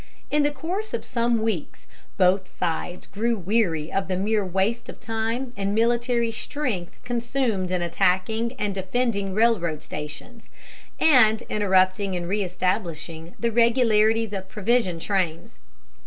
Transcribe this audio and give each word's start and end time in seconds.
In 0.31 0.41
the 0.41 0.49
course 0.49 0.95
of 0.95 1.05
some 1.05 1.43
weeks 1.43 1.85
both 2.17 2.51
sides 2.57 3.05
grew 3.05 3.37
weary 3.37 3.91
of 3.93 4.07
the 4.07 4.17
mere 4.17 4.43
waste 4.43 4.89
of 4.89 4.99
time 4.99 5.53
and 5.55 5.75
military 5.75 6.31
strength 6.31 6.93
consumed 7.03 7.69
in 7.69 7.83
attacking 7.83 8.53
and 8.53 8.73
defending 8.73 9.35
railroad 9.35 9.83
stations, 9.83 10.49
and 10.99 11.43
interrupting 11.49 12.15
and 12.15 12.25
reëstablishing 12.25 13.35
the 13.39 13.51
regularities 13.51 14.33
of 14.33 14.49
provision 14.49 14.97
trains. 14.97 15.59